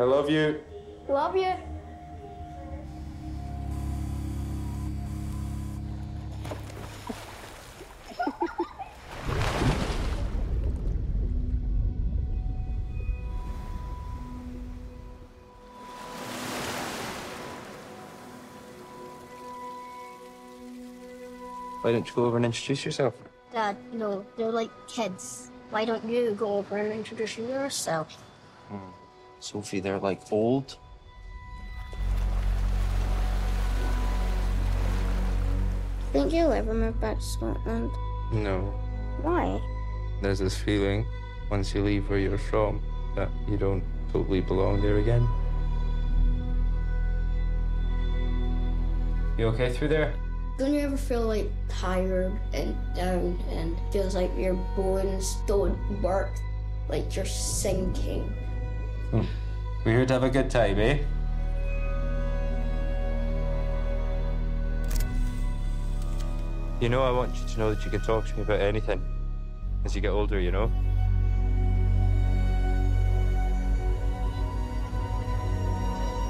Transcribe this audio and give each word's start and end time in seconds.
I 0.00 0.04
love 0.04 0.30
you. 0.30 0.60
Love 1.08 1.36
you. 1.36 1.52
Why 21.82 21.92
don't 21.92 22.06
you 22.06 22.14
go 22.14 22.24
over 22.26 22.36
and 22.36 22.46
introduce 22.46 22.84
yourself? 22.84 23.14
Dad, 23.52 23.76
no, 23.92 24.24
they're 24.36 24.52
like 24.52 24.70
kids. 24.86 25.50
Why 25.70 25.84
don't 25.84 26.04
you 26.04 26.32
go 26.38 26.58
over 26.58 26.76
and 26.76 26.92
introduce 26.92 27.36
yourself? 27.38 28.12
Hmm. 28.68 29.07
Sophie, 29.40 29.80
they're 29.80 29.98
like 29.98 30.20
old. 30.32 30.76
Think 36.12 36.32
you'll 36.32 36.52
ever 36.52 36.72
move 36.72 37.00
back 37.00 37.18
to 37.18 37.22
Scotland? 37.22 37.90
No. 38.32 38.60
Why? 39.22 39.60
There's 40.22 40.38
this 40.38 40.56
feeling 40.56 41.06
once 41.50 41.74
you 41.74 41.82
leave 41.82 42.08
where 42.08 42.18
you're 42.18 42.38
from 42.38 42.82
that 43.14 43.28
you 43.46 43.56
don't 43.56 43.82
totally 44.12 44.40
belong 44.40 44.80
there 44.80 44.98
again. 44.98 45.26
You 49.36 49.46
okay 49.48 49.72
through 49.72 49.88
there? 49.88 50.14
Don't 50.58 50.74
you 50.74 50.80
ever 50.80 50.96
feel 50.96 51.22
like 51.22 51.48
tired 51.68 52.32
and 52.52 52.74
down 52.96 53.38
and 53.50 53.76
feels 53.92 54.16
like 54.16 54.30
your 54.36 54.54
bones 54.74 55.36
don't 55.46 55.78
work? 56.02 56.32
Like 56.88 57.14
you're 57.14 57.24
sinking? 57.24 58.34
We're 59.10 59.24
here 59.84 60.06
to 60.06 60.12
have 60.12 60.22
a 60.22 60.28
good 60.28 60.50
time, 60.50 60.78
eh? 60.78 60.98
You 66.80 66.88
know, 66.90 67.02
I 67.02 67.10
want 67.10 67.34
you 67.34 67.48
to 67.48 67.58
know 67.58 67.74
that 67.74 67.84
you 67.84 67.90
can 67.90 68.00
talk 68.00 68.26
to 68.26 68.36
me 68.36 68.42
about 68.42 68.60
anything 68.60 69.02
as 69.84 69.94
you 69.94 70.02
get 70.02 70.10
older, 70.10 70.38
you 70.38 70.50
know? 70.50 70.70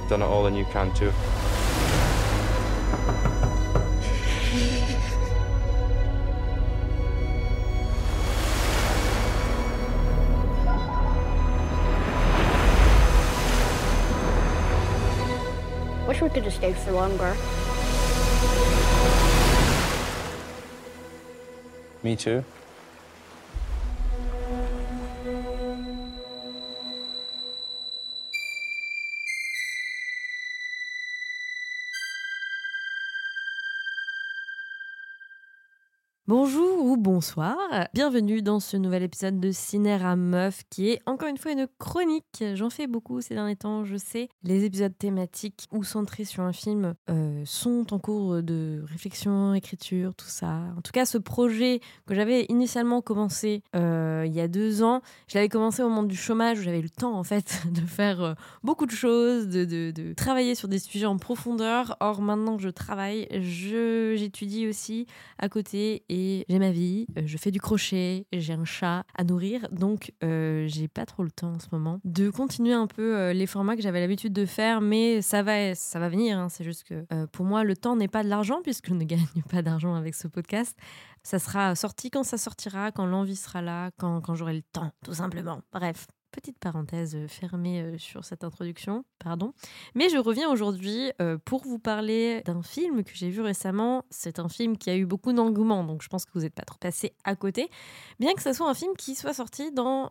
Done 0.08 0.22
it 0.22 0.26
all 0.26 0.46
and 0.46 0.56
you 0.56 0.64
can 0.66 0.94
too. 0.94 1.12
Wish 16.20 16.30
we 16.30 16.34
could 16.34 16.42
have 16.42 16.52
stayed 16.52 16.77
for 16.77 16.91
longer. 16.91 17.36
Me 22.02 22.16
too. 22.16 22.44
Bonsoir, 37.19 37.58
bienvenue 37.94 38.42
dans 38.42 38.61
ce 38.61 38.77
nouvel 38.77 39.02
épisode 39.02 39.41
de 39.41 39.50
Cinéra 39.50 40.14
Meuf 40.14 40.62
qui 40.70 40.91
est 40.91 41.00
encore 41.05 41.28
une 41.28 41.36
fois 41.36 41.50
une 41.50 41.66
chronique. 41.80 42.44
J'en 42.55 42.70
fais 42.70 42.86
beaucoup 42.86 43.20
ces 43.20 43.34
derniers 43.34 43.56
temps, 43.56 43.84
je 43.84 43.97
sais. 43.97 44.28
Les 44.44 44.64
épisodes 44.64 44.97
thématiques 44.97 45.66
ou 45.72 45.83
centrés 45.83 46.25
sur 46.25 46.44
un 46.44 46.52
film 46.52 46.94
euh, 47.10 47.42
sont 47.44 47.92
en 47.92 47.98
cours 47.98 48.41
de 48.41 48.84
réflexion, 48.86 49.52
écriture, 49.55 50.14
tout 50.14 50.28
ça. 50.28 50.60
En 50.77 50.80
tout 50.80 50.92
cas, 50.92 51.06
ce 51.06 51.19
projet 51.19 51.81
que 52.06 52.15
j'avais 52.15 52.47
initialement 52.50 53.03
commencé 53.03 53.65
euh, 53.75 54.22
il 54.25 54.32
y 54.32 54.41
a 54.41 54.47
deux 54.47 54.84
ans, 54.84 55.00
je 55.26 55.34
l'avais 55.34 55.48
commencé 55.48 55.82
au 55.82 55.88
moment 55.88 56.04
du 56.04 56.15
chômage 56.15 56.60
où 56.60 56.62
j'avais 56.62 56.82
le 56.82 56.88
temps 56.88 57.19
en 57.19 57.25
fait 57.25 57.62
de 57.72 57.81
faire 57.81 58.22
euh, 58.22 58.34
beaucoup 58.62 58.87
de 58.87 58.92
choses, 58.92 59.48
de, 59.48 59.65
de- 59.65 60.12
travailler 60.12 60.54
sur 60.54 60.69
des 60.69 60.78
sujets 60.78 61.06
en 61.06 61.19
profondeur. 61.19 61.97
Or 61.98 62.22
maintenant 62.22 62.56
que 62.56 62.62
je 62.62 62.69
travaille, 62.69 63.26
j'étudie 63.32 64.69
aussi 64.69 65.06
à 65.41 65.48
côté 65.48 66.04
et 66.09 66.47
j'ai 66.48 66.59
ma 66.60 66.71
vie, 66.71 67.07
je 67.16 67.36
fais 67.38 67.50
du 67.50 67.60
crochet, 67.60 68.26
j'ai 68.32 68.52
un 68.52 68.64
chat 68.64 69.04
à 69.16 69.24
nourrir, 69.24 69.69
donc 69.70 70.12
euh, 70.22 70.66
j'ai 70.69 70.88
pas 70.88 71.06
trop 71.06 71.22
le 71.22 71.30
temps 71.30 71.52
en 71.54 71.58
ce 71.58 71.66
moment 71.72 72.00
de 72.04 72.30
continuer 72.30 72.72
un 72.72 72.86
peu 72.86 73.16
euh, 73.16 73.32
les 73.32 73.46
formats 73.46 73.76
que 73.76 73.82
j'avais 73.82 74.00
l'habitude 74.00 74.32
de 74.32 74.46
faire, 74.46 74.80
mais 74.80 75.22
ça 75.22 75.42
va, 75.42 75.74
ça 75.74 75.98
va 75.98 76.08
venir. 76.08 76.38
hein. 76.38 76.48
C'est 76.48 76.64
juste 76.64 76.84
que 76.84 77.04
euh, 77.12 77.26
pour 77.26 77.44
moi, 77.44 77.64
le 77.64 77.76
temps 77.76 77.97
n'est 77.97 78.08
pas 78.08 78.22
de 78.22 78.28
l'argent 78.28 78.60
puisque 78.62 78.88
je 78.88 78.94
ne 78.94 79.04
gagne 79.04 79.26
pas 79.50 79.62
d'argent 79.62 79.94
avec 79.94 80.14
ce 80.14 80.28
podcast. 80.28 80.76
Ça 81.22 81.38
sera 81.38 81.74
sorti 81.74 82.10
quand 82.10 82.22
ça 82.24 82.38
sortira, 82.38 82.92
quand 82.92 83.06
l'envie 83.06 83.36
sera 83.36 83.60
là, 83.60 83.91
quand 83.98 84.34
j'aurai 84.34 84.54
le 84.54 84.62
temps, 84.62 84.92
tout 85.04 85.14
simplement. 85.14 85.60
Bref. 85.72 86.06
Petite 86.31 86.59
parenthèse 86.59 87.16
euh, 87.16 87.27
fermée 87.27 87.81
euh, 87.81 87.97
sur 87.97 88.22
cette 88.22 88.44
introduction, 88.44 89.05
pardon. 89.19 89.55
Mais 89.94 90.11
je 90.11 90.19
reviens 90.19 90.50
aujourd'hui 90.50 91.11
euh, 91.22 91.39
pour 91.43 91.62
vous 91.62 91.78
parler 91.78 92.43
d'un 92.44 92.62
film 92.62 93.03
que 93.03 93.12
j'ai 93.15 93.31
vu 93.31 93.41
récemment. 93.41 94.05
C'est 94.11 94.39
un 94.39 94.49
film 94.50 94.77
qui 94.77 94.91
a 94.91 94.97
eu 94.97 95.06
beaucoup 95.06 95.33
d'engouement, 95.33 95.84
donc 95.84 96.03
je 96.03 96.09
pense 96.09 96.27
que 96.27 96.33
vous 96.34 96.41
n'êtes 96.41 96.55
pas 96.55 96.65
trop 96.65 96.78
passé 96.78 97.15
à 97.25 97.34
côté. 97.34 97.71
Bien 98.21 98.34
que 98.34 98.43
ce 98.43 98.53
soit 98.53 98.69
un 98.69 98.75
film 98.75 98.94
qui 98.99 99.15
soit 99.15 99.33
sorti 99.33 99.72
dans 99.72 100.11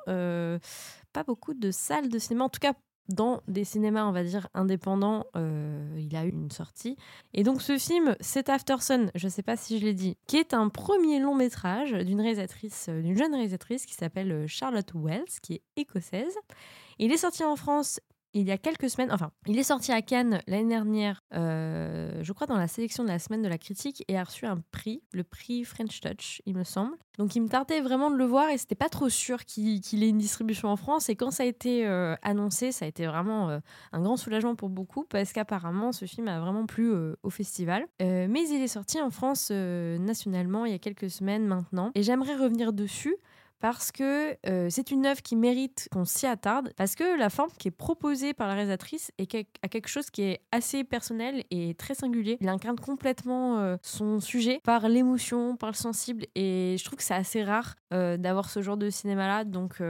pas 1.14 1.24
beaucoup 1.24 1.54
de 1.54 1.72
salles 1.72 2.10
de 2.10 2.20
cinéma, 2.20 2.46
en 2.46 2.50
tout 2.50 2.60
cas 2.60 2.74
dans 3.10 3.42
des 3.48 3.64
cinémas, 3.64 4.06
on 4.06 4.12
va 4.12 4.24
dire, 4.24 4.48
indépendants, 4.54 5.26
euh, 5.36 5.98
il 5.98 6.16
a 6.16 6.26
eu 6.26 6.30
une 6.30 6.52
sortie. 6.52 6.98
Et 7.34 7.44
donc 7.44 7.62
ce 7.62 7.78
film, 7.78 8.16
c'est 8.20 8.50
After 8.50 8.78
Sun, 8.80 9.12
je 9.16 9.28
ne 9.28 9.32
sais 9.32 9.44
pas 9.44 9.56
si 9.56 9.80
je 9.80 9.86
l'ai 9.86 9.94
dit, 9.94 10.18
qui 10.28 10.38
est 10.38 10.54
un 10.54 10.70
premier 10.70 11.20
long 11.20 11.36
métrage 11.36 11.92
d'une 11.92 12.22
réalisatrice, 12.22 12.88
euh, 12.90 13.02
d'une 13.02 13.18
jeune 13.18 13.34
réalisatrice 13.34 13.86
qui 13.86 13.94
s'appelle 13.94 14.32
euh, 14.32 14.48
Charlotte 14.48 14.92
Wells, 14.94 15.40
qui 15.42 15.56
est 15.56 15.62
écossaise. 15.76 16.36
Il 17.00 17.12
est 17.12 17.18
sorti 17.18 17.44
en 17.44 17.56
France 17.56 18.00
il 18.42 18.48
y 18.48 18.52
a 18.52 18.58
quelques 18.58 18.90
semaines, 18.90 19.12
enfin, 19.12 19.32
il 19.48 19.58
est 19.58 19.64
sorti 19.64 19.92
à 19.92 20.02
Cannes 20.02 20.42
l'année 20.48 20.70
dernière, 20.70 21.24
euh, 21.34 22.20
je 22.22 22.34
crois 22.34 22.46
dans 22.46 22.58
la 22.58 22.68
sélection 22.68 23.04
de 23.04 23.10
la 23.10 23.18
semaine 23.18 23.42
de 23.42 23.48
la 23.48 23.58
critique, 23.58 24.04
et 24.08 24.18
a 24.18 24.24
reçu 24.24 24.46
un 24.46 24.62
prix, 24.72 25.02
le 25.12 25.24
prix 25.24 25.64
French 25.64 26.00
Touch, 26.02 26.42
il 26.46 26.56
me 26.56 26.64
semble. 26.64 26.96
Donc 27.18 27.36
il 27.36 27.42
me 27.42 27.48
tardait 27.48 27.82
vraiment 27.82 28.12
de 28.12 28.16
le 28.16 28.26
voir 28.26 28.50
et 28.52 28.60
c'était 28.60 28.76
pas 28.76 28.90
trop 28.90 29.10
sûr 29.10 29.44
qu'il 29.46 30.04
ait 30.04 30.10
une 30.10 30.20
distribution 30.20 30.70
en 30.70 30.76
France. 30.76 31.10
Et 31.10 31.16
quand 31.16 31.32
ça 31.32 31.42
a 31.42 31.46
été 31.48 31.88
euh, 31.88 32.16
annoncé, 32.22 32.72
ça 32.72 32.86
a 32.86 32.88
été 32.88 33.08
vraiment 33.08 33.50
euh, 33.50 33.60
un 33.92 34.02
grand 34.02 34.18
soulagement 34.18 34.54
pour 34.56 34.70
beaucoup 34.70 35.04
parce 35.04 35.34
qu'apparemment 35.34 35.92
ce 35.92 36.06
film 36.06 36.28
a 36.28 36.40
vraiment 36.40 36.68
plu 36.68 36.94
au 37.24 37.30
festival. 37.32 37.88
Mais 38.00 38.48
il 38.48 38.62
est 38.62 38.68
sorti 38.68 39.02
en 39.02 39.10
France 39.10 39.50
nationalement 39.50 40.66
il 40.66 40.74
y 40.74 40.76
a 40.76 40.80
quelques 40.80 41.10
semaines 41.10 41.48
maintenant. 41.48 41.90
Et 41.96 42.04
j'aimerais 42.04 42.36
revenir 42.36 42.72
dessus 42.72 43.16
parce 43.60 43.92
que 43.92 44.38
euh, 44.48 44.68
c'est 44.70 44.92
une 44.92 45.06
œuvre 45.06 45.22
qui 45.22 45.36
mérite 45.36 45.88
qu'on 45.92 46.06
s'y 46.06 46.26
attarde, 46.26 46.74
parce 46.78 46.96
que 46.96 47.18
la 47.18 47.30
forme 47.30 47.50
qui 47.58 47.68
est 47.70 47.72
proposée 47.72 48.34
par 48.34 48.48
la 48.48 48.54
réalisatrice 48.54 49.12
est 49.18 49.34
a 49.62 49.68
quelque 49.68 49.88
chose 49.88 50.10
qui 50.10 50.24
est 50.24 50.42
assez 50.52 50.84
personnel 50.84 51.44
et 51.52 51.74
très 51.76 51.96
singulier. 51.96 52.38
Il 52.42 52.50
incarne 52.50 52.80
complètement 52.80 53.60
euh, 53.60 53.78
son 53.82 54.20
sujet 54.20 54.62
par 54.64 54.90
l'émotion, 54.90 55.56
par 55.58 55.70
le 55.70 55.76
sensible, 55.76 56.26
et 56.36 56.76
je 56.78 56.84
trouve 56.84 56.98
que 56.98 57.04
c'est 57.04 57.14
assez 57.14 57.44
rare 57.44 57.76
euh, 57.94 58.18
d'avoir 58.18 58.50
ce 58.50 58.62
genre 58.62 58.78
de 58.78 58.90
cinéma-là, 58.90 59.44
donc... 59.44 59.82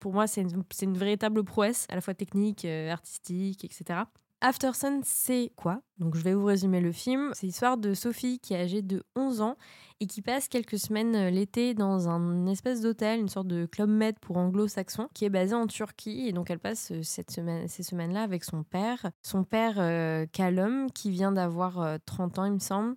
pour 0.00 0.12
moi, 0.12 0.26
c'est 0.26 0.42
une, 0.42 0.62
une 0.82 0.96
véritable 0.96 1.42
prouesse, 1.44 1.86
à 1.88 1.94
la 1.94 2.00
fois 2.00 2.14
technique, 2.14 2.64
artistique, 2.64 3.64
etc. 3.64 4.00
After 4.40 4.70
Sun, 4.72 5.00
c'est 5.02 5.50
quoi? 5.56 5.80
Donc, 5.98 6.14
je 6.14 6.22
vais 6.22 6.32
vous 6.32 6.44
résumer 6.44 6.80
le 6.80 6.92
film. 6.92 7.32
C'est 7.34 7.46
l'histoire 7.46 7.76
de 7.76 7.92
Sophie 7.92 8.38
qui 8.38 8.54
est 8.54 8.60
âgée 8.60 8.82
de 8.82 9.02
11 9.16 9.40
ans 9.40 9.56
et 9.98 10.06
qui 10.06 10.22
passe 10.22 10.46
quelques 10.46 10.78
semaines 10.78 11.16
euh, 11.16 11.30
l'été 11.30 11.74
dans 11.74 12.08
un 12.08 12.46
espèce 12.46 12.80
d'hôtel, 12.80 13.18
une 13.18 13.28
sorte 13.28 13.48
de 13.48 13.66
club 13.66 13.90
med 13.90 14.16
pour 14.20 14.36
anglo-saxons, 14.36 15.08
qui 15.12 15.24
est 15.24 15.28
basé 15.28 15.56
en 15.56 15.66
Turquie. 15.66 16.28
Et 16.28 16.32
donc, 16.32 16.50
elle 16.50 16.60
passe 16.60 16.92
euh, 16.92 17.02
cette 17.02 17.32
semaine, 17.32 17.66
ces 17.66 17.82
semaines-là 17.82 18.22
avec 18.22 18.44
son 18.44 18.62
père. 18.62 19.10
Son 19.22 19.42
père, 19.42 19.74
euh, 19.78 20.24
Callum, 20.30 20.88
qui 20.92 21.10
vient 21.10 21.32
d'avoir 21.32 21.80
euh, 21.80 21.98
30 22.06 22.38
ans, 22.38 22.44
il 22.44 22.52
me 22.52 22.58
semble. 22.60 22.94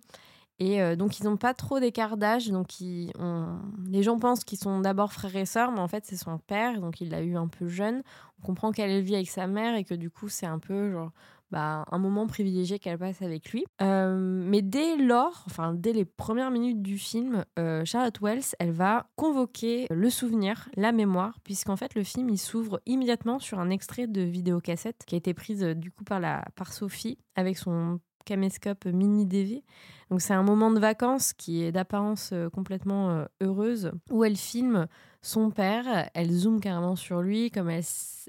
Et 0.58 0.80
euh, 0.80 0.94
donc, 0.94 1.18
ils 1.18 1.24
n'ont 1.24 1.36
pas 1.36 1.54
trop 1.54 1.80
d'écart 1.80 2.16
d'âge. 2.16 2.48
Donc, 2.48 2.68
les 2.78 4.02
gens 4.04 4.16
pensent 4.16 4.44
qu'ils 4.44 4.58
sont 4.58 4.80
d'abord 4.80 5.12
frères 5.12 5.34
et 5.34 5.44
sœurs, 5.44 5.72
mais 5.72 5.80
en 5.80 5.88
fait, 5.88 6.04
c'est 6.06 6.16
son 6.16 6.38
père. 6.38 6.80
Donc, 6.80 7.00
il 7.00 7.10
l'a 7.10 7.20
eu 7.22 7.36
un 7.36 7.48
peu 7.48 7.66
jeune. 7.66 8.04
On 8.38 8.46
comprend 8.46 8.70
qu'elle 8.70 9.02
vit 9.02 9.16
avec 9.16 9.28
sa 9.28 9.48
mère 9.48 9.74
et 9.74 9.82
que 9.82 9.94
du 9.94 10.08
coup, 10.08 10.28
c'est 10.28 10.46
un 10.46 10.60
peu 10.60 10.92
genre 10.92 11.10
bah, 11.52 11.84
un 11.92 11.98
moment 11.98 12.26
privilégié 12.26 12.78
qu'elle 12.78 12.98
passe 12.98 13.20
avec 13.20 13.52
lui. 13.52 13.64
Euh, 13.82 14.16
mais 14.16 14.62
dès 14.62 14.96
lors, 14.96 15.46
dès 15.74 15.92
les 15.92 16.06
premières 16.06 16.50
minutes 16.50 16.82
du 16.82 16.96
film, 16.96 17.44
euh, 17.58 17.84
Charlotte 17.84 18.18
Wells, 18.22 18.56
elle 18.58 18.72
va 18.72 19.06
convoquer 19.16 19.86
le 19.90 20.08
souvenir, 20.08 20.70
la 20.76 20.92
mémoire, 20.92 21.38
puisqu'en 21.44 21.76
fait 21.76 21.94
le 21.94 22.04
film 22.04 22.30
il 22.30 22.38
s'ouvre 22.38 22.80
immédiatement 22.86 23.38
sur 23.38 23.60
un 23.60 23.68
extrait 23.68 24.06
de 24.06 24.22
vidéocassette 24.22 25.04
qui 25.06 25.14
a 25.14 25.18
été 25.18 25.34
prise 25.34 25.62
euh, 25.62 25.74
du 25.74 25.90
coup 25.90 26.04
par, 26.04 26.20
la, 26.20 26.42
par 26.56 26.72
Sophie 26.72 27.18
avec 27.36 27.58
son 27.58 28.00
caméscope 28.24 28.86
mini 28.86 29.26
DV. 29.26 29.62
Donc 30.10 30.20
c'est 30.20 30.34
un 30.34 30.42
moment 30.42 30.70
de 30.70 30.78
vacances 30.78 31.32
qui 31.32 31.62
est 31.62 31.72
d'apparence 31.72 32.30
euh, 32.32 32.50
complètement 32.50 33.10
euh, 33.10 33.24
heureuse, 33.40 33.92
où 34.10 34.24
elle 34.24 34.36
filme 34.36 34.86
son 35.22 35.50
père, 35.50 36.10
elle 36.14 36.30
zoome 36.32 36.60
carrément 36.60 36.96
sur 36.96 37.22
lui, 37.22 37.50
comme 37.50 37.70
elle, 37.70 37.84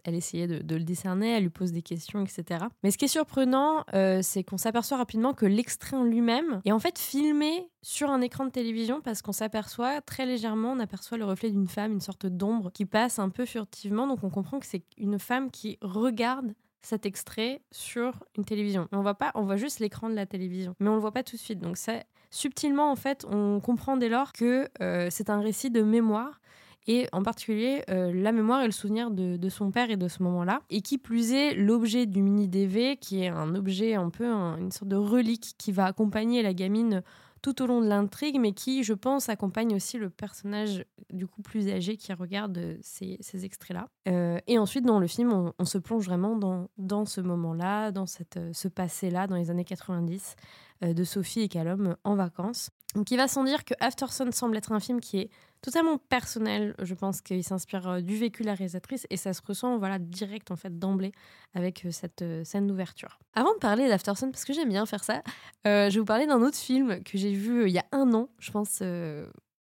essayait 0.05 0.47
de, 0.47 0.75
le 0.75 0.83
décerner, 0.83 1.31
elle 1.31 1.43
lui 1.43 1.49
pose 1.49 1.71
des 1.71 1.81
questions, 1.81 2.23
etc. 2.23 2.65
Mais 2.83 2.91
ce 2.91 2.97
qui 2.97 3.05
est 3.05 3.09
surprenant, 3.09 3.83
euh, 3.95 4.19
c'est 4.21 4.43
qu'on 4.43 4.57
s'aperçoit 4.57 4.97
rapidement 4.97 5.33
que 5.33 5.47
l'extrait 5.47 5.97
en 5.97 6.03
lui-même 6.03 6.61
est 6.65 6.71
en 6.71 6.79
fait 6.79 6.99
filmé 6.99 7.67
sur 7.81 8.11
un 8.11 8.21
écran 8.21 8.45
de 8.45 8.51
télévision 8.51 9.01
parce 9.01 9.21
qu'on 9.23 9.31
s'aperçoit 9.31 10.01
très 10.01 10.27
légèrement, 10.27 10.73
on 10.73 10.79
aperçoit 10.79 11.17
le 11.17 11.25
reflet 11.25 11.49
d'une 11.49 11.67
femme, 11.67 11.93
une 11.93 11.99
sorte 11.99 12.27
d'ombre 12.27 12.71
qui 12.71 12.85
passe 12.85 13.17
un 13.17 13.29
peu 13.29 13.45
furtivement, 13.45 14.07
donc 14.07 14.23
on 14.23 14.29
comprend 14.29 14.59
que 14.59 14.67
c'est 14.67 14.83
une 14.97 15.17
femme 15.17 15.49
qui 15.49 15.79
regarde 15.81 16.53
cet 16.83 17.05
extrait 17.05 17.61
sur 17.71 18.13
une 18.37 18.45
télévision. 18.45 18.87
On 18.91 19.01
voit 19.01 19.15
pas, 19.15 19.31
on 19.35 19.43
voit 19.43 19.55
juste 19.55 19.79
l'écran 19.79 20.09
de 20.09 20.15
la 20.15 20.25
télévision, 20.25 20.75
mais 20.79 20.89
on 20.89 20.95
le 20.95 21.01
voit 21.01 21.11
pas 21.11 21.23
tout 21.23 21.35
de 21.35 21.41
suite. 21.41 21.59
Donc 21.59 21.77
ça, 21.77 22.03
subtilement 22.29 22.91
en 22.91 22.95
fait, 22.95 23.25
on 23.29 23.59
comprend 23.59 23.97
dès 23.97 24.09
lors 24.09 24.33
que 24.33 24.69
euh, 24.81 25.07
c'est 25.09 25.29
un 25.29 25.39
récit 25.39 25.71
de 25.71 25.81
mémoire 25.81 26.41
et 26.85 27.07
en 27.13 27.23
particulier 27.23 27.83
euh, 27.89 28.11
la 28.13 28.31
mémoire 28.31 28.61
et 28.61 28.65
le 28.65 28.71
souvenir 28.71 29.09
de, 29.09 29.49
son 29.49 29.71
père 29.71 29.89
et 29.89 29.97
de 29.97 30.07
ce 30.07 30.21
moment-là. 30.23 30.61
Et 30.69 30.81
qui 30.81 30.97
plus 30.97 31.31
est, 31.31 31.55
l'objet 31.55 32.05
du 32.05 32.21
mini 32.21 32.47
DV, 32.47 32.97
qui 32.97 33.23
est 33.23 33.29
un 33.29 33.55
objet 33.55 33.93
un 33.95 34.09
peu, 34.09 34.25
une 34.25 34.71
sorte 34.71 34.89
de 34.89 34.97
relique 34.97 35.55
qui 35.57 35.71
va 35.71 35.85
accompagner 35.85 36.41
la 36.41 36.53
gamine 36.53 37.01
tout 37.43 37.61
au 37.61 37.67
long 37.67 37.81
de 37.81 37.87
l'intrigue, 37.87 38.39
mais 38.39 38.53
qui, 38.53 38.83
je 38.83 38.93
pense, 38.93 39.27
accompagne 39.29 39.75
aussi 39.75 39.97
le 39.97 40.09
personnage 40.09 40.85
du 41.11 41.27
coup 41.27 41.41
plus 41.41 41.69
âgé 41.69 41.97
qui 41.97 42.13
regarde 42.13 42.57
euh, 42.57 42.77
ces, 42.81 43.19
extraits-là. 43.45 43.89
Euh, 44.07 44.39
et 44.47 44.57
ensuite, 44.57 44.85
dans 44.85 44.97
le 44.97 45.07
film, 45.07 45.51
on, 45.59 45.65
se 45.65 45.77
plonge 45.77 46.05
vraiment 46.05 46.37
dans, 46.37 46.69
dans 46.77 47.05
ce 47.05 47.19
moment-là, 47.19 47.91
dans 47.91 48.05
cette, 48.05 48.37
euh, 48.37 48.51
ce 48.53 48.69
passé-là, 48.69 49.27
dans 49.27 49.35
les 49.35 49.51
années 49.51 49.65
90, 49.65 50.35
de 50.81 51.03
Sophie 51.05 51.41
et 51.41 51.47
Callum 51.47 51.95
en 52.03 52.15
vacances. 52.15 52.69
Donc 52.93 53.09
il 53.09 53.15
va 53.15 53.29
sans 53.29 53.45
dire 53.45 53.63
que 53.63 53.73
Afterson 53.79 54.29
semble 54.33 54.57
être 54.57 54.73
un 54.73 54.81
film 54.81 54.99
qui 54.99 55.17
est 55.17 55.29
totalement 55.63 55.97
personnel. 55.97 56.75
Je 56.83 56.93
pense 56.93 57.21
qu'il 57.21 57.43
s'inspire 57.43 57.87
euh, 57.87 58.01
du 58.01 58.17
vécu 58.17 58.43
de 58.43 58.47
la 58.47 58.53
réalisatrice 58.53 59.07
et 59.09 59.17
ça 59.17 59.33
se 59.33 59.41
ressent 59.43 59.77
voilà 59.79 59.97
direct 59.97 60.51
en 60.51 60.55
fait 60.55 60.77
d'emblée 60.77 61.13
avec 61.55 61.85
euh, 61.85 61.91
cette 61.91 62.21
euh, 62.21 62.43
scène 62.43 62.67
d'ouverture. 62.67 63.17
Avant 63.33 63.53
de 63.53 63.59
parler 63.59 63.87
d'Afterson, 63.87 64.29
parce 64.29 64.45
que 64.45 64.53
j'aime 64.53 64.69
bien 64.69 64.85
faire 64.85 65.03
ça, 65.03 65.23
je 65.65 65.89
vais 65.89 65.99
vous 65.99 66.05
parler 66.05 66.27
d'un 66.27 66.41
autre 66.41 66.57
film 66.57 67.01
que 67.03 67.17
j'ai 67.17 67.31
vu 67.31 67.65
il 67.67 67.73
y 67.73 67.79
a 67.79 67.85
un 67.91 68.13
an, 68.13 68.29
je 68.37 68.51
pense. 68.51 68.83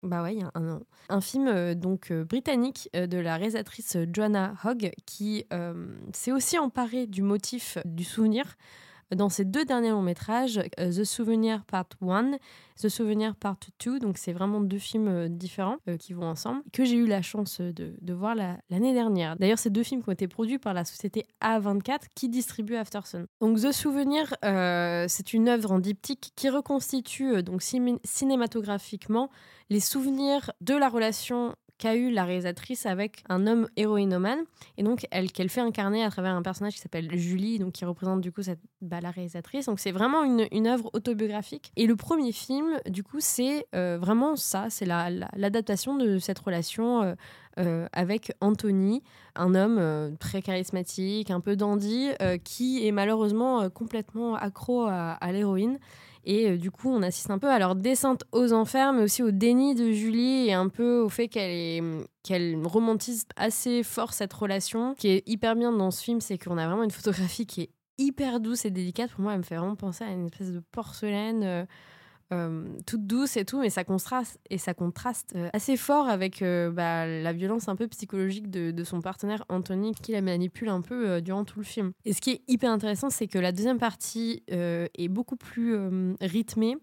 Bah 0.03 0.21
ouais, 0.21 0.35
il 0.35 0.41
y 0.41 0.43
a 0.43 0.51
un 0.53 0.69
an. 0.69 0.81
Un 1.09 1.21
film 1.21 1.73
donc 1.73 2.13
britannique 2.13 2.89
de 2.93 3.17
la 3.17 3.37
réalisatrice 3.37 3.97
Joanna 4.13 4.53
Hogg 4.63 4.91
qui 5.07 5.45
s'est 6.13 6.31
aussi 6.31 6.59
emparée 6.59 7.07
du 7.07 7.23
motif 7.23 7.79
du 7.85 8.03
souvenir 8.03 8.55
dans 9.15 9.29
ces 9.29 9.45
deux 9.45 9.65
derniers 9.65 9.89
longs 9.89 10.01
métrages, 10.01 10.59
euh, 10.79 10.91
The 10.91 11.03
Souvenir 11.03 11.63
Part 11.65 11.87
1, 12.01 12.37
The 12.79 12.89
Souvenir 12.89 13.35
Part 13.35 13.57
2, 13.83 13.99
donc 13.99 14.17
c'est 14.17 14.33
vraiment 14.33 14.61
deux 14.61 14.77
films 14.77 15.07
euh, 15.07 15.27
différents 15.29 15.77
euh, 15.87 15.97
qui 15.97 16.13
vont 16.13 16.25
ensemble, 16.25 16.61
que 16.73 16.85
j'ai 16.85 16.97
eu 16.97 17.07
la 17.07 17.21
chance 17.21 17.61
de, 17.61 18.13
voir 18.13 18.35
l'année 18.35 18.93
dernière. 18.93 19.35
D'ailleurs, 19.37 19.59
ces 19.59 19.69
deux 19.69 19.83
films 19.83 20.03
qui 20.03 20.09
ont 20.09 20.13
été 20.13 20.27
produits 20.27 20.59
par 20.59 20.73
la 20.73 20.85
société 20.85 21.25
A24 21.41 22.01
qui 22.15 22.29
distribue 22.29 22.75
Aftersun. 22.75 23.25
Donc 23.41 23.59
The 23.59 23.71
Souvenir, 23.71 24.35
c'est 24.41 25.33
une 25.33 25.49
œuvre 25.49 25.71
en 25.71 25.79
diptyque 25.79 26.31
qui 26.35 26.49
reconstitue 26.49 27.43
donc 27.43 27.61
cinématographiquement 27.61 29.29
les 29.69 29.81
souvenirs 29.81 30.51
de 30.61 30.75
la 30.75 30.87
relation 30.87 31.55
qu'a 31.77 31.95
eu 31.95 32.11
la 32.11 32.25
réalisatrice 32.25 32.85
avec 32.85 33.23
un 33.29 33.47
homme 33.47 33.67
héroïnomane. 33.75 34.39
Et 34.77 34.83
donc 34.83 35.05
elle 35.11 35.31
qu'elle 35.31 35.49
fait 35.49 35.61
incarner 35.61 36.03
à 36.03 36.09
travers 36.09 36.35
un 36.35 36.41
personnage 36.41 36.73
qui 36.73 36.79
s'appelle 36.79 37.09
Julie 37.17 37.59
donc 37.59 37.73
qui 37.73 37.85
représente 37.85 38.21
du 38.21 38.31
coup 38.31 38.43
cette 38.43 38.59
bah, 38.81 39.01
la 39.01 39.11
réalisatrice. 39.11 39.65
Donc 39.65 39.79
c'est 39.79 39.91
vraiment 39.91 40.23
une, 40.23 40.47
une 40.51 40.67
œuvre 40.67 40.89
autobiographique. 40.93 41.71
Et 41.75 41.87
le 41.87 41.95
premier 41.95 42.31
film 42.31 42.79
du 42.87 43.03
coup 43.03 43.19
c'est 43.19 43.67
euh, 43.75 43.97
vraiment 43.99 44.35
ça. 44.35 44.69
C'est 44.69 44.85
l'adaptation 44.85 45.97
la, 45.97 46.05
de 46.05 46.19
cette 46.19 46.39
relation 46.39 47.03
euh, 47.03 47.15
euh, 47.59 47.87
avec 47.93 48.33
Anthony, 48.41 49.03
un 49.35 49.55
homme 49.55 50.17
très 50.19 50.41
charismatique, 50.41 51.31
un 51.31 51.39
peu 51.39 51.55
dandy, 51.55 52.09
qui 52.43 52.87
est 52.87 52.91
malheureusement 52.91 53.69
complètement 53.69 54.35
accro 54.35 54.85
à, 54.87 55.31
l'héroïne 55.31 55.79
et 56.25 56.49
euh, 56.49 56.57
du 56.57 56.71
coup, 56.71 56.89
on 56.89 57.01
assiste 57.01 57.29
un 57.29 57.37
peu 57.37 57.49
à 57.49 57.59
leur 57.59 57.75
descente 57.75 58.23
aux 58.31 58.51
enfers, 58.51 58.93
mais 58.93 59.03
aussi 59.03 59.21
au 59.21 59.31
déni 59.31 59.75
de 59.75 59.91
Julie 59.91 60.47
et 60.47 60.53
un 60.53 60.69
peu 60.69 60.99
au 60.99 61.09
fait 61.09 61.27
qu'elle 61.27 62.05
qu'elle 62.23 62.59
romantise 62.65 63.25
assez 63.35 63.83
fort 63.83 64.13
cette 64.13 64.33
relation. 64.33 64.95
Ce 64.95 65.01
qui 65.01 65.09
est 65.09 65.27
hyper 65.27 65.55
bien 65.55 65.71
dans 65.71 65.91
ce 65.91 66.03
film, 66.03 66.21
c'est 66.21 66.37
qu'on 66.37 66.57
a 66.57 66.67
vraiment 66.67 66.83
une 66.83 66.91
photographie 66.91 67.45
qui 67.45 67.61
est 67.61 67.69
hyper 67.99 68.39
douce 68.39 68.65
et 68.65 68.71
délicate. 68.71 69.11
Pour 69.11 69.21
moi, 69.21 69.33
elle 69.33 69.39
me 69.39 69.43
fait 69.43 69.55
vraiment 69.55 69.75
penser 69.75 70.03
à 70.03 70.09
une 70.09 70.25
espèce 70.25 70.51
de 70.51 70.61
porcelaine. 70.71 71.67
Euh, 72.33 72.65
toute 72.87 73.05
douce 73.05 73.37
et 73.37 73.45
tout, 73.45 73.59
mais 73.59 73.69
ça 73.69 73.83
contraste, 73.83 74.39
et 74.49 74.57
ça 74.57 74.73
contraste 74.73 75.33
euh, 75.35 75.47
assez 75.53 75.77
fort 75.77 76.09
avec 76.09 76.41
euh, 76.41 76.71
bah, 76.71 77.05
la 77.05 77.33
violence 77.33 77.69
un 77.69 77.75
peu 77.75 77.87
psychologique 77.87 78.49
de, 78.49 78.83
son 78.83 78.99
partenaire 78.99 79.45
Anthony 79.47 79.93
qui 79.93 80.11
la 80.11 80.21
manipule 80.21 80.69
un 80.69 80.81
peu 80.81 81.21
durant 81.21 81.45
tout 81.45 81.59
le 81.59 81.65
film. 81.65 81.91
Et 82.03 82.13
ce 82.13 82.21
qui 82.21 82.31
est 82.31 82.41
hyper 82.47 82.71
intéressant, 82.71 83.11
c'est 83.11 83.27
que 83.27 83.37
la 83.37 83.51
deuxième 83.51 83.77
partie 83.77 84.43
est 84.47 85.07
beaucoup 85.07 85.35
plus 85.35 85.75
rythmée. 86.21 86.77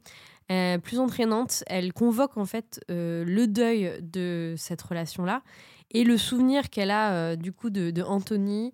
plus 0.82 0.98
entraînante, 0.98 1.62
elle 1.68 1.92
convoque 1.92 2.36
en 2.36 2.44
fait 2.44 2.80
le 2.88 3.46
deuil 3.46 3.92
de 4.00 4.54
cette 4.56 4.82
relation-là 4.82 5.42
et 5.92 6.02
le 6.02 6.16
souvenir 6.16 6.70
qu'elle 6.70 6.90
a 6.90 7.36
du 7.36 7.52
coup 7.52 7.70
de, 7.70 7.92
de 7.92 8.02
Anthony 8.02 8.72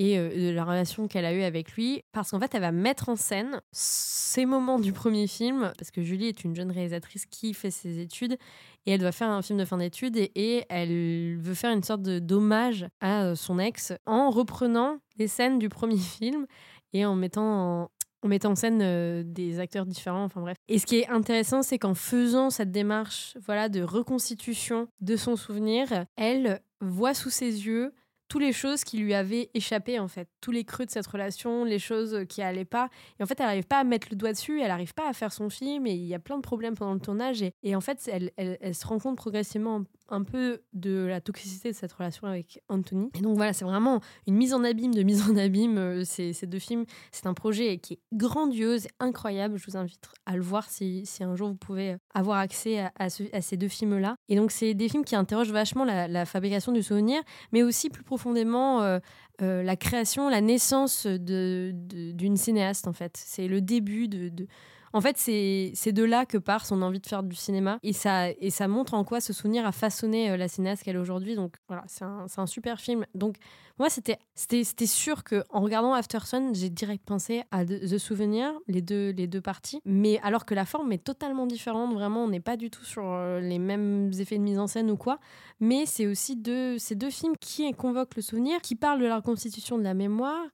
et 0.00 0.18
euh, 0.18 0.30
de 0.30 0.50
la 0.50 0.64
relation 0.64 1.08
qu'elle 1.08 1.26
a 1.26 1.34
eue 1.34 1.42
avec 1.42 1.72
lui, 1.72 2.02
parce 2.12 2.30
qu'en 2.30 2.40
fait, 2.40 2.54
elle 2.54 2.62
va 2.62 2.72
mettre 2.72 3.10
en 3.10 3.16
scène 3.16 3.60
ces 3.70 4.46
moments 4.46 4.78
du 4.80 4.94
premier 4.94 5.26
film, 5.26 5.72
parce 5.76 5.90
que 5.90 6.00
Julie 6.00 6.28
est 6.28 6.42
une 6.42 6.56
jeune 6.56 6.70
réalisatrice 6.70 7.26
qui 7.26 7.52
fait 7.52 7.70
ses 7.70 8.00
études, 8.00 8.38
et 8.86 8.92
elle 8.92 9.00
doit 9.00 9.12
faire 9.12 9.28
un 9.28 9.42
film 9.42 9.58
de 9.58 9.66
fin 9.66 9.76
d'études, 9.76 10.16
et, 10.16 10.64
elle 10.70 11.36
veut 11.36 11.54
faire 11.54 11.70
une 11.70 11.82
sorte 11.82 12.00
d'hommage 12.00 12.86
à 13.02 13.24
euh, 13.24 13.34
son 13.34 13.58
ex 13.58 13.92
en 14.06 14.30
reprenant 14.30 14.96
les 15.18 15.28
scènes 15.28 15.58
du 15.58 15.68
premier 15.68 15.98
film 15.98 16.46
et 16.94 17.04
en 17.04 17.14
mettant 17.14 17.82
en, 17.82 18.30
en 18.44 18.54
scène 18.54 18.80
euh, 18.80 19.22
des 19.22 19.60
acteurs 19.60 19.84
différents, 19.84 20.24
enfin 20.24 20.40
bref. 20.40 20.56
Et 20.68 20.78
ce 20.78 20.86
qui 20.86 21.00
est 21.00 21.08
intéressant, 21.08 21.62
c'est 21.62 21.78
qu'en 21.78 21.94
faisant 21.94 22.48
cette 22.48 22.70
démarche 22.70 23.36
voilà, 23.44 23.68
de 23.68 23.82
reconstitution 23.82 24.88
de 25.02 25.16
son 25.16 25.36
souvenir, 25.36 26.06
elle 26.16 26.62
voit 26.80 27.12
sous 27.12 27.30
ses 27.30 27.66
yeux 27.66 27.92
toutes 28.30 28.42
les 28.42 28.52
choses 28.52 28.84
qui 28.84 28.96
lui 28.98 29.12
avaient 29.12 29.50
échappé 29.54 29.98
en 29.98 30.06
fait, 30.06 30.28
tous 30.40 30.52
les 30.52 30.62
creux 30.62 30.86
de 30.86 30.90
cette 30.90 31.06
relation, 31.06 31.64
les 31.64 31.80
choses 31.80 32.24
qui 32.28 32.42
allaient 32.42 32.64
pas. 32.64 32.88
Et 33.18 33.24
en 33.24 33.26
fait, 33.26 33.40
elle 33.40 33.46
n'arrive 33.46 33.66
pas 33.66 33.80
à 33.80 33.84
mettre 33.84 34.06
le 34.08 34.16
doigt 34.16 34.32
dessus, 34.32 34.60
elle 34.60 34.68
n'arrive 34.68 34.94
pas 34.94 35.08
à 35.08 35.12
faire 35.12 35.32
son 35.32 35.50
film 35.50 35.84
et 35.88 35.94
il 35.94 36.04
y 36.04 36.14
a 36.14 36.20
plein 36.20 36.36
de 36.36 36.42
problèmes 36.42 36.76
pendant 36.76 36.94
le 36.94 37.00
tournage. 37.00 37.42
Et, 37.64 37.74
en 37.74 37.80
fait, 37.80 38.08
elle, 38.10 38.30
elle, 38.36 38.74
se 38.74 38.86
rend 38.86 39.00
compte 39.00 39.16
progressivement 39.16 39.82
un 40.08 40.22
peu 40.22 40.62
de 40.72 41.06
la 41.06 41.20
toxicité 41.20 41.72
de 41.72 41.76
cette 41.76 41.92
relation 41.92 42.28
avec 42.28 42.62
Anthony. 42.68 43.10
Et 43.18 43.20
donc 43.20 43.36
voilà, 43.36 43.52
c'est 43.52 43.64
vraiment 43.64 44.00
une 44.26 44.34
mise 44.34 44.54
en 44.54 44.62
abîme 44.62 44.94
de 44.94 45.02
mise 45.02 45.28
en 45.28 45.36
abîme. 45.36 45.78
Euh, 45.78 46.04
ces, 46.04 46.32
ces 46.32 46.46
deux 46.46 46.58
films, 46.58 46.84
c'est 47.10 47.26
un 47.26 47.34
projet 47.34 47.78
qui 47.78 47.94
est 47.94 48.00
grandiose, 48.12 48.86
incroyable. 49.00 49.58
Je 49.58 49.66
vous 49.66 49.76
invite 49.76 50.08
à 50.26 50.36
le 50.36 50.42
voir 50.42 50.68
si, 50.68 51.04
si 51.04 51.24
un 51.24 51.34
jour 51.34 51.48
vous 51.48 51.54
pouvez 51.56 51.96
avoir 52.14 52.38
accès 52.38 52.88
à, 52.96 53.08
ces 53.08 53.56
deux 53.56 53.68
films-là. 53.68 54.14
Et 54.28 54.36
donc, 54.36 54.52
c'est 54.52 54.74
des 54.74 54.88
films 54.88 55.04
qui 55.04 55.16
interrogent 55.16 55.52
vachement 55.52 55.84
la, 55.84 56.06
la 56.06 56.24
fabrication 56.26 56.70
du 56.70 56.82
souvenir, 56.82 57.20
mais 57.52 57.62
aussi 57.62 57.90
plus 57.90 58.04
profondément 58.04 58.19
profondément 58.20 58.82
euh, 58.82 58.98
euh, 59.40 59.62
la 59.62 59.76
création, 59.76 60.28
la 60.28 60.42
naissance 60.42 61.06
d'une 61.06 62.36
cinéaste, 62.36 62.86
en 62.86 62.92
fait. 62.92 63.16
C'est 63.16 63.48
le 63.48 63.62
début 63.62 64.08
de, 64.08 64.46
en 64.92 65.00
fait, 65.00 65.16
c'est 65.16 65.92
de 65.92 66.02
là 66.02 66.26
que 66.26 66.36
part 66.36 66.66
son 66.66 66.82
envie 66.82 66.98
de 66.98 67.06
faire 67.06 67.22
du 67.22 67.36
cinéma. 67.36 67.78
Et 67.82 67.92
ça, 67.92 68.68
montre 68.68 68.94
en 68.94 69.04
quoi 69.04 69.20
ce 69.20 69.32
souvenir 69.32 69.66
a 69.66 69.72
façonné 69.72 70.30
euh, 70.30 70.36
la 70.36 70.48
cinéaste 70.48 70.82
qu'elle 70.82 70.96
est 70.96 71.00
aujourd'hui. 71.00 71.36
Donc 71.36 71.56
voilà, 71.68 71.84
c'est 71.86 72.04
un, 72.04 72.46
super 72.46 72.80
film. 72.80 73.06
Donc 73.14 73.36
moi, 73.78 73.88
c'était 73.88 74.86
sûr 74.86 75.22
qu'en 75.22 75.60
regardant 75.60 75.94
After 75.94 76.18
Sun, 76.24 76.54
j'ai 76.54 76.70
direct 76.70 77.04
pensé 77.04 77.44
à 77.50 77.64
The 77.64 77.98
Souvenir, 77.98 78.52
les 78.66 78.82
deux, 78.82 79.40
parties. 79.40 79.80
Mais 79.84 80.18
alors 80.22 80.44
que 80.44 80.54
la 80.54 80.64
forme 80.64 80.92
est 80.92 81.04
totalement 81.04 81.46
différente, 81.46 81.94
vraiment, 81.94 82.24
on 82.24 82.28
n'est 82.28 82.40
pas 82.40 82.56
du 82.56 82.70
tout 82.70 82.84
sur 82.84 83.04
euh, 83.06 83.40
les 83.40 83.58
mêmes 83.58 84.10
effets 84.18 84.38
de 84.38 84.42
mise 84.42 84.58
en 84.58 84.66
scène 84.66 84.90
ou 84.90 84.96
quoi. 84.96 85.18
Mais 85.60 85.86
c'est 85.86 86.06
aussi 86.06 86.36
deux, 86.36 86.78
ces 86.78 86.96
deux 86.96 87.10
films 87.10 87.36
qui 87.40 87.70
convoquent 87.72 88.16
le 88.16 88.22
souvenir, 88.22 88.60
qui 88.60 88.74
parlent 88.74 89.00
de 89.00 89.06
la 89.06 89.16
reconstitution 89.16 89.78
de 89.78 89.84
la 89.84 89.94
mémoire 89.94 90.44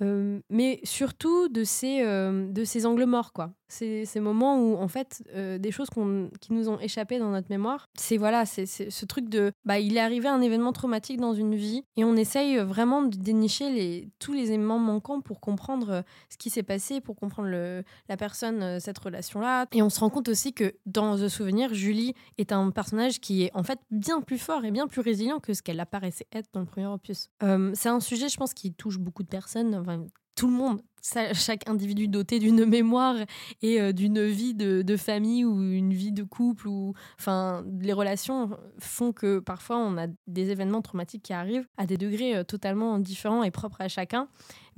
euh, 0.00 0.38
mais 0.48 0.78
surtout 0.84 1.48
de 1.48 1.64
ces, 1.64 2.04
de 2.04 2.64
ces 2.64 2.86
angles 2.86 3.04
morts, 3.04 3.32
quoi. 3.32 3.52
Ces, 3.68 4.04
ces 4.04 4.20
moments 4.20 4.58
où, 4.58 4.76
en 4.76 4.88
fait, 4.88 5.22
euh, 5.34 5.58
des 5.58 5.70
choses 5.70 5.88
qui 6.40 6.52
nous 6.52 6.68
ont 6.68 6.78
échappé 6.78 7.18
dans 7.18 7.30
notre 7.30 7.48
mémoire, 7.50 7.86
c'est 7.94 8.16
voilà, 8.16 8.46
c'est 8.46 8.66
ce 8.66 9.04
truc 9.06 9.28
de, 9.28 9.52
bah, 9.64 9.78
il 9.78 9.96
est 9.96 10.00
arrivé 10.00 10.28
un 10.28 10.40
événement 10.40 10.72
traumatique 10.72 11.20
dans 11.20 11.34
une 11.34 11.54
vie 11.54 11.84
et 11.96 12.04
on 12.04 12.16
essaye 12.16 12.58
vraiment 12.58 13.02
de 13.02 13.16
dénicher 13.16 13.70
les, 13.70 14.08
tous 14.18 14.32
les 14.32 14.48
éléments 14.52 14.78
manquants 14.78 15.20
pour 15.20 15.40
comprendre 15.40 16.04
ce 16.30 16.36
qui 16.36 16.50
s'est 16.50 16.62
passé, 16.62 17.00
pour 17.00 17.16
comprendre 17.16 17.48
le, 17.48 17.82
la 18.08 18.16
personne, 18.16 18.80
cette 18.80 18.98
relation-là. 18.98 19.66
Et 19.72 19.82
on 19.82 19.90
se 19.90 20.00
rend 20.00 20.10
compte 20.10 20.28
aussi 20.28 20.52
que 20.52 20.74
dans 20.86 21.16
The 21.16 21.28
Souvenir, 21.28 21.74
Julie 21.74 22.14
est 22.38 22.52
un 22.52 22.70
personnage 22.70 23.20
qui 23.20 23.44
est 23.44 23.50
en 23.54 23.62
fait 23.62 23.78
bien 23.90 24.20
plus 24.20 24.38
fort 24.38 24.64
et 24.64 24.70
bien 24.70 24.86
plus 24.86 25.00
résilient 25.00 25.40
que 25.40 25.54
ce 25.54 25.62
qu'elle 25.62 25.80
apparaissait 25.80 26.26
être 26.32 26.48
dans 26.52 26.60
le 26.60 26.66
premier 26.66 26.86
opus. 26.86 27.28
c'est 27.74 27.88
un 27.88 28.00
sujet, 28.00 28.28
je 28.28 28.36
pense, 28.36 28.54
qui 28.54 28.72
touche 28.72 28.98
beaucoup 28.98 29.22
de 29.22 29.28
personnes 29.28 29.84
tout 30.38 30.46
le 30.46 30.52
monde 30.52 30.80
chaque 31.02 31.68
individu 31.68 32.08
doté 32.08 32.38
d'une 32.38 32.64
mémoire 32.66 33.16
et 33.62 33.80
euh, 33.80 33.92
d'une 33.92 34.24
vie 34.26 34.54
de, 34.54 34.96
famille 34.96 35.44
ou 35.44 35.60
une 35.60 35.92
vie 35.92 36.12
de 36.12 36.22
couple 36.24 36.68
ou 36.68 36.92
enfin 37.18 37.64
les 37.80 37.92
relations 37.92 38.50
font 38.78 39.12
que 39.12 39.38
parfois 39.38 39.78
on 39.78 39.96
a 39.96 40.06
des 40.26 40.50
événements 40.50 40.82
traumatiques 40.82 41.22
qui 41.22 41.32
arrivent 41.32 41.66
à 41.76 41.86
des 41.86 41.96
degrés 41.96 42.36
euh, 42.36 42.44
totalement 42.44 42.98
différents 42.98 43.42
et 43.42 43.50
propres 43.50 43.80
à 43.80 43.88
chacun 43.88 44.28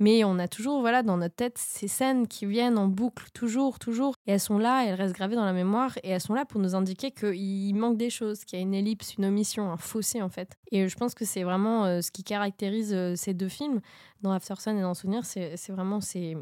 mais 0.01 0.25
on 0.25 0.37
a 0.39 0.47
toujours 0.47 0.81
voilà 0.81 1.03
dans 1.03 1.15
notre 1.15 1.35
tête 1.35 1.57
ces 1.57 1.87
scènes 1.87 2.27
qui 2.27 2.45
viennent 2.45 2.77
en 2.77 2.87
boucle 2.87 3.27
toujours 3.33 3.79
toujours 3.79 4.15
et 4.27 4.33
elles 4.33 4.39
sont 4.39 4.57
là 4.57 4.85
elles 4.85 4.95
restent 4.95 5.15
gravées 5.15 5.35
dans 5.35 5.45
la 5.45 5.53
mémoire 5.53 5.97
et 6.03 6.09
elles 6.09 6.21
sont 6.21 6.33
là 6.33 6.43
pour 6.45 6.59
nous 6.59 6.75
indiquer 6.75 7.11
qu'il 7.11 7.75
manque 7.75 7.97
des 7.97 8.09
choses 8.09 8.43
qu'il 8.43 8.59
y 8.59 8.61
a 8.61 8.63
une 8.63 8.73
ellipse 8.73 9.15
une 9.15 9.25
omission 9.25 9.71
un 9.71 9.77
fossé 9.77 10.21
en 10.21 10.29
fait 10.29 10.57
et 10.71 10.89
je 10.89 10.97
pense 10.97 11.13
que 11.13 11.23
c'est 11.23 11.43
vraiment 11.43 11.85
euh, 11.85 12.01
ce 12.01 12.11
qui 12.11 12.23
caractérise 12.23 12.95
ces 13.15 13.33
deux 13.33 13.47
films 13.47 13.79
dans 14.21 14.31
After 14.31 14.55
Sun 14.57 14.77
et 14.77 14.81
dans 14.81 14.93
Souvenir, 14.93 15.25
c'est 15.25 15.55
vraiment 15.69 16.01
ces, 16.01 16.37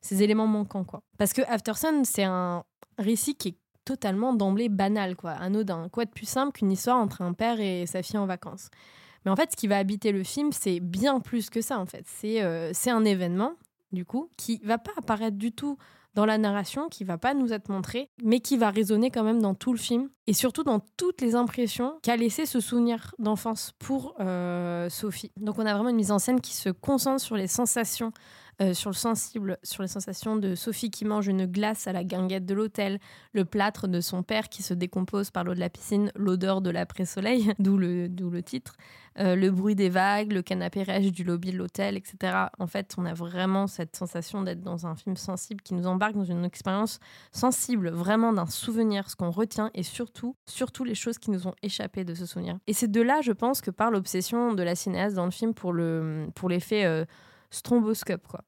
ces 0.00 0.22
éléments 0.22 0.46
manquants. 0.46 0.84
Quoi. 0.84 1.02
Parce 1.18 1.32
que 1.32 1.42
After 1.48 1.74
Sun, 1.74 2.04
c'est 2.04 2.24
un 2.24 2.64
récit 2.98 3.34
qui 3.34 3.48
est 3.48 3.56
totalement 3.84 4.34
d'emblée 4.34 4.68
banal, 4.68 5.16
quoi, 5.16 5.32
anodin. 5.32 5.88
Quoi 5.88 6.04
de 6.04 6.10
plus 6.10 6.28
simple 6.28 6.52
qu'une 6.52 6.72
histoire 6.72 6.96
entre 6.96 7.22
un 7.22 7.32
père 7.32 7.60
et 7.60 7.86
sa 7.86 8.02
fille 8.02 8.18
en 8.18 8.26
vacances? 8.26 8.68
Mais 9.26 9.32
en 9.32 9.36
fait, 9.36 9.50
ce 9.50 9.56
qui 9.56 9.66
va 9.66 9.76
habiter 9.76 10.12
le 10.12 10.22
film, 10.22 10.52
c'est 10.52 10.78
bien 10.80 11.20
plus 11.20 11.50
que 11.50 11.60
ça, 11.60 11.78
en 11.78 11.86
fait. 11.86 12.04
C'est 12.06 12.42
euh, 12.42 12.70
c'est 12.72 12.90
un 12.90 13.04
événement, 13.04 13.54
du 13.92 14.04
coup, 14.04 14.30
qui 14.36 14.60
va 14.64 14.78
pas 14.78 14.92
apparaître 14.96 15.36
du 15.36 15.52
tout 15.52 15.76
dans 16.14 16.24
la 16.24 16.38
narration 16.38 16.88
qui 16.88 17.04
va 17.04 17.18
pas 17.18 17.34
nous 17.34 17.52
être 17.52 17.68
montré, 17.68 18.08
mais 18.24 18.40
qui 18.40 18.56
va 18.56 18.70
résonner 18.70 19.10
quand 19.10 19.22
même 19.22 19.42
dans 19.42 19.54
tout 19.54 19.72
le 19.72 19.78
film 19.78 20.08
et 20.26 20.32
surtout 20.32 20.62
dans 20.62 20.80
toutes 20.96 21.20
les 21.20 21.34
impressions 21.34 21.98
qu'a 22.02 22.16
laissé 22.16 22.46
ce 22.46 22.58
souvenir 22.58 23.14
d'enfance 23.18 23.72
pour 23.78 24.14
euh, 24.18 24.88
Sophie. 24.88 25.30
Donc 25.36 25.58
on 25.58 25.66
a 25.66 25.74
vraiment 25.74 25.90
une 25.90 25.96
mise 25.96 26.12
en 26.12 26.18
scène 26.18 26.40
qui 26.40 26.54
se 26.54 26.70
concentre 26.70 27.20
sur 27.20 27.36
les 27.36 27.46
sensations 27.46 28.12
euh, 28.62 28.72
sur 28.72 28.88
le 28.88 28.94
sensible, 28.94 29.58
sur 29.62 29.82
les 29.82 29.88
sensations 29.88 30.36
de 30.36 30.54
Sophie 30.54 30.90
qui 30.90 31.04
mange 31.04 31.26
une 31.26 31.44
glace 31.44 31.86
à 31.86 31.92
la 31.92 32.04
guinguette 32.04 32.46
de 32.46 32.54
l'hôtel, 32.54 32.98
le 33.34 33.44
plâtre 33.44 33.86
de 33.86 34.00
son 34.00 34.22
père 34.22 34.48
qui 34.48 34.62
se 34.62 34.72
décompose 34.72 35.30
par 35.30 35.44
l'eau 35.44 35.54
de 35.54 35.60
la 35.60 35.68
piscine, 35.68 36.10
l'odeur 36.16 36.62
de 36.62 36.70
l'après-soleil, 36.70 37.52
d'où 37.58 37.76
le, 37.76 38.08
d'où 38.08 38.30
le 38.30 38.42
titre, 38.42 38.74
euh, 39.18 39.36
le 39.36 39.50
bruit 39.50 39.74
des 39.74 39.90
vagues, 39.90 40.32
le 40.32 40.40
canapé 40.40 40.82
rêche 40.82 41.12
du 41.12 41.22
lobby 41.22 41.52
de 41.52 41.58
l'hôtel, 41.58 41.98
etc. 41.98 42.46
En 42.58 42.66
fait, 42.66 42.94
on 42.96 43.04
a 43.04 43.12
vraiment 43.12 43.66
cette 43.66 43.94
sensation 43.94 44.40
d'être 44.40 44.62
dans 44.62 44.86
un 44.86 44.96
film 44.96 45.16
sensible 45.16 45.60
qui 45.60 45.74
nous 45.74 45.86
embarque 45.86 46.14
dans 46.14 46.24
une 46.24 46.44
expérience 46.44 46.98
sensible, 47.32 47.90
vraiment 47.90 48.32
d'un 48.32 48.46
souvenir, 48.46 49.10
ce 49.10 49.16
qu'on 49.16 49.30
retient 49.30 49.70
et 49.74 49.82
surtout, 49.82 50.34
surtout 50.46 50.84
les 50.84 50.94
choses 50.94 51.18
qui 51.18 51.30
nous 51.30 51.46
ont 51.46 51.54
échappé 51.62 52.04
de 52.04 52.14
ce 52.14 52.24
souvenir. 52.24 52.56
Et 52.66 52.72
c'est 52.72 52.90
de 52.90 53.02
là, 53.02 53.20
je 53.20 53.32
pense, 53.32 53.60
que 53.60 53.70
part 53.70 53.90
l'obsession 53.90 54.54
de 54.54 54.62
la 54.62 54.74
cinéaste 54.74 55.14
dans 55.14 55.26
le 55.26 55.30
film 55.30 55.52
pour, 55.52 55.74
le, 55.74 56.28
pour 56.34 56.48
l'effet 56.48 56.86
euh, 56.86 57.04
stromboscope, 57.50 58.26
quoi. 58.26 58.40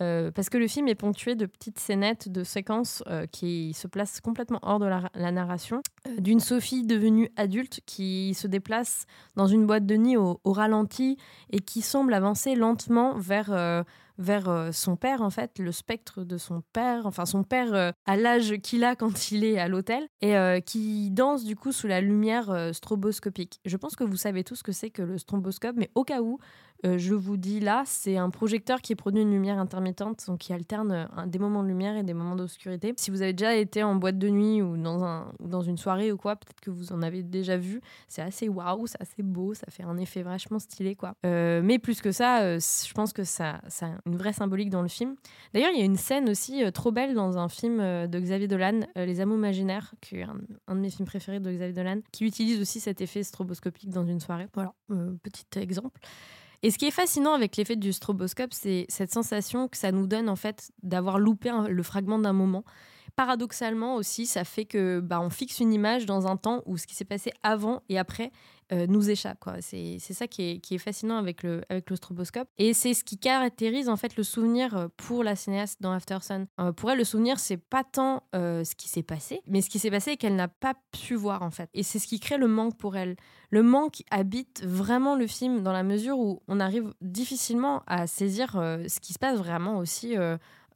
Euh, 0.00 0.32
parce 0.32 0.48
que 0.48 0.58
le 0.58 0.66
film 0.66 0.88
est 0.88 0.96
ponctué 0.96 1.36
de 1.36 1.46
petites 1.46 1.78
scénettes, 1.78 2.28
de 2.28 2.42
séquences 2.42 3.04
euh, 3.06 3.26
qui 3.30 3.74
se 3.74 3.86
placent 3.86 4.20
complètement 4.20 4.58
hors 4.62 4.80
de 4.80 4.86
la, 4.86 5.32
narration. 5.32 5.82
Euh, 6.08 6.20
d'une 6.20 6.40
Sophie 6.40 6.84
devenue 6.84 7.30
adulte 7.36 7.80
qui 7.86 8.34
se 8.34 8.48
déplace 8.48 9.06
dans 9.36 9.46
une 9.46 9.66
boîte 9.66 9.86
de 9.86 9.96
nuit 9.96 10.16
au, 10.16 10.40
ralenti 10.44 11.16
et 11.50 11.60
qui 11.60 11.80
semble 11.80 12.12
avancer 12.12 12.56
lentement 12.56 13.16
vers, 13.16 13.84
vers 14.18 14.68
son 14.72 14.96
père, 14.96 15.22
en 15.22 15.30
fait, 15.30 15.58
le 15.58 15.72
spectre 15.72 16.22
de 16.22 16.38
son 16.38 16.62
père, 16.72 17.06
enfin 17.06 17.26
son 17.26 17.42
père 17.42 17.92
à 18.06 18.16
l'âge 18.16 18.56
qu'il 18.58 18.84
a 18.84 18.94
quand 18.94 19.32
il 19.32 19.44
est 19.44 19.58
à 19.58 19.66
l'hôtel, 19.66 20.06
et 20.20 20.34
qui 20.64 21.10
danse 21.10 21.44
du 21.44 21.56
coup 21.56 21.72
sous 21.72 21.88
la 21.88 22.00
lumière 22.00 22.70
stroboscopique. 22.72 23.60
Je 23.64 23.76
pense 23.76 23.96
que 23.96 24.04
vous 24.04 24.16
savez 24.16 24.44
tous 24.44 24.56
ce 24.56 24.62
que 24.62 24.72
c'est 24.72 24.90
que 24.90 25.02
le 25.02 25.18
stroboscope, 25.18 25.76
mais 25.76 25.90
au 25.94 26.04
cas 26.04 26.20
où, 26.20 26.38
euh, 26.84 26.98
je 26.98 27.14
vous 27.14 27.36
dis 27.36 27.60
là, 27.60 27.82
c'est 27.86 28.16
un 28.16 28.30
projecteur 28.30 28.80
qui 28.82 28.94
produit 28.94 29.22
une 29.22 29.30
lumière 29.30 29.58
intermittente, 29.58 30.24
donc 30.26 30.38
qui 30.38 30.52
alterne 30.52 31.08
euh, 31.16 31.26
des 31.26 31.38
moments 31.38 31.62
de 31.62 31.68
lumière 31.68 31.96
et 31.96 32.02
des 32.02 32.14
moments 32.14 32.36
d'obscurité. 32.36 32.92
Si 32.96 33.10
vous 33.10 33.22
avez 33.22 33.32
déjà 33.32 33.54
été 33.54 33.82
en 33.82 33.94
boîte 33.94 34.18
de 34.18 34.28
nuit 34.28 34.60
ou 34.60 34.76
dans, 34.76 35.02
un, 35.02 35.32
dans 35.40 35.62
une 35.62 35.78
soirée 35.78 36.12
ou 36.12 36.16
quoi, 36.16 36.36
peut-être 36.36 36.60
que 36.60 36.70
vous 36.70 36.92
en 36.92 37.02
avez 37.02 37.22
déjà 37.22 37.56
vu. 37.56 37.80
C'est 38.06 38.22
assez 38.22 38.48
waouh, 38.48 38.86
c'est 38.86 39.00
assez 39.00 39.22
beau, 39.22 39.54
ça 39.54 39.66
fait 39.70 39.82
un 39.82 39.96
effet 39.96 40.22
vachement 40.22 40.58
stylé 40.58 40.94
quoi. 40.94 41.14
Euh, 41.24 41.62
mais 41.64 41.78
plus 41.78 42.00
que 42.02 42.12
ça, 42.12 42.58
je 42.58 42.92
pense 42.92 43.12
que 43.12 43.24
ça, 43.24 43.60
ça 43.68 43.86
a 43.86 43.90
une 44.06 44.16
vraie 44.16 44.32
symbolique 44.32 44.70
dans 44.70 44.82
le 44.82 44.88
film. 44.88 45.14
D'ailleurs, 45.54 45.70
il 45.72 45.78
y 45.78 45.82
a 45.82 45.86
une 45.86 45.96
scène 45.96 46.28
aussi 46.28 46.62
trop 46.72 46.92
belle 46.92 47.14
dans 47.14 47.38
un 47.38 47.48
film 47.48 47.78
de 47.78 48.20
Xavier 48.20 48.48
Dolan, 48.48 48.80
Les 48.96 49.20
Amours 49.20 49.38
imaginaires, 49.38 49.94
qui 50.00 50.16
est 50.16 50.22
un, 50.22 50.36
un, 50.68 50.74
de 50.74 50.80
mes 50.80 50.90
films 50.90 51.06
préférés 51.06 51.40
de 51.40 51.50
Xavier 51.50 51.72
Dolan, 51.72 52.00
qui 52.12 52.24
utilise 52.24 52.60
aussi 52.60 52.80
cet 52.80 53.00
effet 53.00 53.22
stroboscopique 53.22 53.90
dans 53.90 54.06
une 54.06 54.20
soirée. 54.20 54.48
Voilà, 54.54 54.74
petit 55.22 55.58
exemple. 55.58 56.00
Et 56.64 56.70
ce 56.70 56.78
qui 56.78 56.86
est 56.86 56.90
fascinant 56.90 57.34
avec 57.34 57.58
l'effet 57.58 57.76
du 57.76 57.92
stroboscope, 57.92 58.54
c'est 58.54 58.86
cette 58.88 59.12
sensation 59.12 59.68
que 59.68 59.76
ça 59.76 59.92
nous 59.92 60.06
donne 60.06 60.30
en 60.30 60.34
fait 60.34 60.72
d'avoir 60.82 61.18
loupé 61.18 61.52
le 61.68 61.82
fragment 61.82 62.18
d'un 62.18 62.32
moment. 62.32 62.64
Paradoxalement 63.16 63.96
aussi, 63.96 64.24
ça 64.24 64.44
fait 64.44 64.64
que 64.64 65.00
bah, 65.00 65.20
on 65.20 65.28
fixe 65.28 65.60
une 65.60 65.74
image 65.74 66.06
dans 66.06 66.26
un 66.26 66.38
temps 66.38 66.62
où 66.64 66.78
ce 66.78 66.86
qui 66.86 66.94
s'est 66.94 67.04
passé 67.04 67.34
avant 67.42 67.82
et 67.90 67.98
après 67.98 68.32
euh, 68.72 68.86
nous 68.86 69.10
échappe. 69.10 69.38
Quoi. 69.40 69.56
C'est, 69.60 69.98
ça 69.98 70.26
qui 70.26 70.42
est, 70.42 70.58
qui 70.58 70.74
est, 70.74 70.78
fascinant 70.78 71.16
avec 71.18 71.42
le, 71.42 71.62
avec. 71.68 71.90
Et 72.58 72.74
c'est 72.74 72.94
ce 72.94 73.04
qui 73.04 73.18
caractérise 73.18 73.88
en 73.88 73.96
fait 73.96 74.16
le 74.16 74.22
souvenir 74.22 74.76
euh, 74.76 74.88
pour 74.96 75.22
la 75.22 75.36
cinéaste 75.36 75.82
dans 75.82 75.92
After 75.92 76.18
Sun. 76.20 76.46
Euh, 76.60 76.72
pour 76.72 76.90
elle, 76.90 76.98
le 76.98 77.04
souvenir, 77.04 77.38
c'est 77.38 77.56
pas 77.56 77.84
tant 77.84 78.22
ce 78.32 78.74
qui 78.74 78.88
s'est 78.88 79.02
passé, 79.02 79.40
mais 79.46 79.60
ce 79.60 79.70
qui 79.70 79.78
s'est 79.78 79.90
passé 79.90 80.16
qu'elle 80.16 80.36
n'a 80.36 80.48
pas 80.48 80.74
pu 80.92 81.14
voir 81.14 81.42
en 81.42 81.50
fait. 81.50 81.68
Et 81.74 81.82
c'est 81.82 81.98
ce 81.98 82.06
qui 82.06 82.20
crée 82.20 82.38
le 82.38 82.48
manque 82.48 82.76
pour 82.76 82.96
elle. 82.96 83.16
Le 83.50 83.62
manque 83.62 84.02
habite 84.10 84.64
vraiment 84.64 85.14
le 85.16 85.26
film 85.26 85.62
dans 85.62 85.72
la 85.72 85.82
mesure 85.82 86.18
où 86.18 86.42
on 86.48 86.60
arrive 86.60 86.92
difficilement 87.00 87.82
à 87.86 88.06
saisir 88.06 88.52
ce 88.52 89.00
qui 89.00 89.12
se 89.12 89.18
passe 89.18 89.38
vraiment 89.38 89.78
aussi 89.78 90.16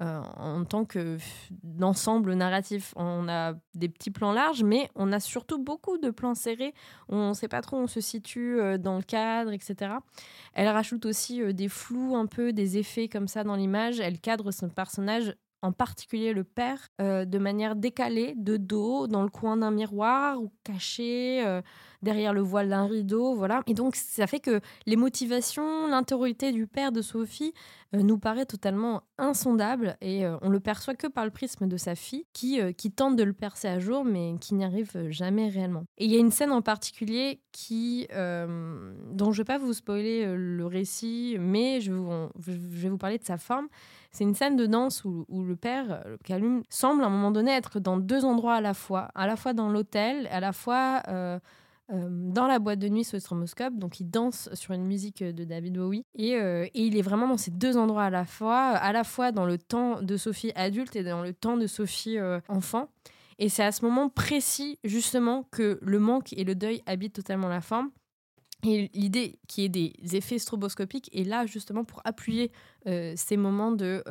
euh, 0.01 0.21
en 0.37 0.65
tant 0.65 0.85
qu'ensemble 0.85 2.35
narratif. 2.35 2.95
On 2.95 3.29
a 3.29 3.55
des 3.75 3.89
petits 3.89 4.13
plans 4.13 4.31
larges, 4.31 4.63
mais 4.63 4.89
on 4.95 5.11
a 5.11 5.19
surtout 5.19 5.59
beaucoup 5.59 5.99
de 5.99 6.11
plans 6.11 6.37
serrés. 6.37 6.73
On 7.09 7.31
ne 7.31 7.35
sait 7.35 7.49
pas 7.49 7.63
trop 7.63 7.79
où 7.79 7.81
on 7.81 7.87
se 7.89 8.01
situe 8.01 8.61
euh, 8.61 8.79
dans 8.79 8.97
le 8.97 9.03
cadre, 9.03 9.53
etc. 9.53 9.95
Elle 10.55 10.69
rajoute 10.69 11.05
aussi 11.05 11.43
euh, 11.43 11.53
des 11.53 11.69
flous 11.69 12.15
un 12.15 12.27
peu, 12.27 12.53
des 12.53 12.79
effets 12.79 13.09
comme 13.09 13.27
ça 13.27 13.43
dans 13.43 13.57
l'image. 13.57 13.99
Elle 13.99 14.21
cadre 14.21 14.53
son 14.53 14.69
personnage 14.69 15.35
en 15.63 15.73
particulier 15.73 16.33
le 16.33 16.45
père, 16.45 16.89
de 16.99 17.39
manière 17.39 17.77
décalée, 17.77 18.35
de 18.37 18.57
dos, 18.57 19.07
dans 19.07 19.23
le 19.23 19.29
coin 19.29 19.57
d'un 19.57 19.71
miroir 19.71 20.41
ou 20.41 20.53
caché 20.65 21.45
derrière 22.03 22.33
le 22.33 22.41
voile 22.41 22.69
d'un 22.69 22.87
rideau, 22.87 23.35
voilà. 23.35 23.63
Et 23.67 23.75
donc 23.75 23.97
ça 23.97 24.27
fait 24.27 24.41
que 24.41 24.61
les 24.87 24.97
motivations, 24.97 25.89
l'intériorité 25.89 26.53
du 26.53 26.67
père 26.67 26.93
de 26.93 27.03
Sophie 27.03 27.53
euh, 27.95 28.03
nous 28.03 28.19
paraît 28.19 28.47
totalement 28.47 29.03
insondable 29.19 29.97
et 30.01 30.25
euh, 30.25 30.37
on 30.43 30.49
le 30.49 30.61
perçoit 30.61 30.95
que 30.95 31.07
par 31.07 31.25
le 31.25 31.31
prisme 31.31 31.67
de 31.67 31.77
sa 31.77 31.95
fille 31.95 32.27
qui, 32.33 32.61
euh, 32.61 32.73
qui 32.73 32.91
tente 32.91 33.17
de 33.17 33.25
le 33.25 33.33
percer 33.33 33.69
à 33.69 33.79
jour 33.79 34.05
mais 34.05 34.35
qui 34.41 34.55
n'y 34.55 34.65
arrive 34.65 35.11
jamais 35.11 35.49
réellement. 35.49 35.85
Et 35.97 36.05
il 36.05 36.11
y 36.13 36.17
a 36.17 36.21
une 36.21 36.31
scène 36.31 36.53
en 36.53 36.63
particulier 36.63 37.41
qui, 37.53 38.07
dont 38.11 39.33
je 39.33 39.41
ne 39.41 39.45
vais 39.45 39.45
pas 39.45 39.59
vous 39.59 39.73
spoiler 39.73 40.27
le 40.37 40.67
récit, 40.67 41.37
mais 41.41 41.81
je, 41.81 41.93
je 42.39 42.53
vais 42.53 42.89
vous 42.89 42.99
parler 42.99 43.19
de 43.19 43.25
sa 43.25 43.39
forme. 43.39 43.69
C'est 44.11 44.25
une 44.25 44.35
scène 44.35 44.57
de 44.57 44.67
danse 44.67 45.05
où, 45.05 45.27
le 45.45 45.55
père, 45.55 46.05
Calum, 46.25 46.63
semble 46.71 47.03
à 47.03 47.07
un 47.07 47.11
moment 47.11 47.31
donné 47.31 47.51
être 47.51 47.79
dans 47.79 47.99
deux 47.99 48.25
endroits 48.25 48.55
à 48.55 48.61
la 48.61 48.75
fois, 48.75 49.11
à 49.15 49.27
la 49.27 49.37
fois 49.37 49.53
dans 49.53 49.69
l'hôtel, 49.69 50.27
à 50.33 50.41
la 50.41 50.53
fois 50.53 51.03
euh, 51.91 52.07
dans 52.11 52.47
la 52.47 52.59
boîte 52.59 52.79
de 52.81 52.89
nuit 52.89 53.05
sous 53.05 53.17
le 53.17 53.21
stromoscope. 53.21 53.75
Donc, 53.75 53.99
il 53.99 54.11
danse 54.11 54.51
sur 54.53 54.75
une 54.75 54.85
musique 54.85 55.25
de 55.25 55.45
David 55.45 55.79
Bowie. 55.79 56.05
Et, 56.15 56.37
euh, 56.37 56.67
et, 56.75 56.83
il 56.83 56.99
est 56.99 57.03
vraiment 57.03 57.27
dans 57.27 57.39
ces 57.39 57.51
deux 57.51 57.79
endroits 57.79 58.05
à 58.05 58.11
la 58.11 58.27
fois, 58.27 58.73
à 58.73 58.93
la 58.93 59.05
fois 59.05 59.33
dans 59.33 59.47
le 59.47 59.57
temps 59.57 60.03
de 60.03 60.17
Sophie 60.19 60.53
adulte 60.55 60.97
et 60.97 61.03
dans 61.03 61.23
le 61.23 61.33
temps 61.33 61.57
de 61.57 61.67
Sophie 61.67 62.19
euh, 62.19 62.41
enfant. 62.49 62.89
Et 63.39 63.49
c'est 63.49 63.63
à 63.63 63.73
ce 63.73 63.85
moment 63.87 64.11
précis, 64.11 64.79
justement, 64.85 65.45
que 65.51 65.79
le 65.81 65.99
manque 65.99 66.35
et 66.35 66.45
le 66.45 66.55
deuil 66.55 66.83
habitent 66.85 67.15
totalement 67.15 67.49
la 67.49 67.63
forme. 67.63 67.91
Et 68.67 68.91
l'idée 68.93 69.39
qui 69.47 69.65
est 69.65 69.69
des 69.69 69.95
effets 70.13 70.39
stroboscopiques 70.39 71.09
est 71.17 71.23
là 71.23 71.47
justement 71.47 71.85
pour 71.85 72.03
appuyer 72.05 72.51
ces 73.17 73.37
moments 73.37 73.73
de 73.73 74.03